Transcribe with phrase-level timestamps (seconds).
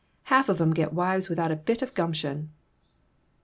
[0.33, 2.49] Half of 'em get wives without a bit of gumption."